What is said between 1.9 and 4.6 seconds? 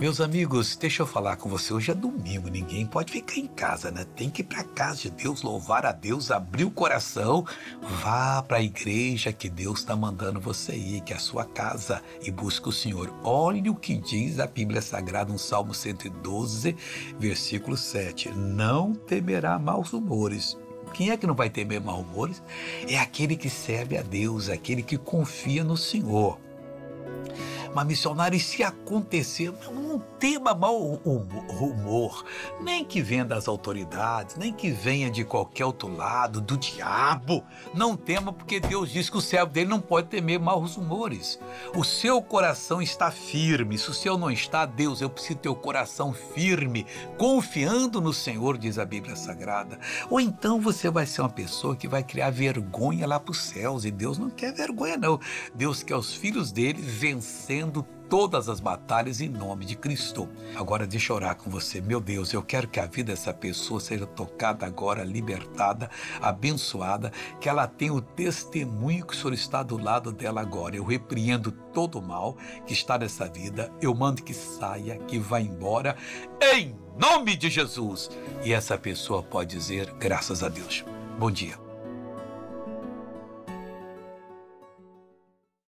é domingo, ninguém pode ficar em casa, né? Tem que ir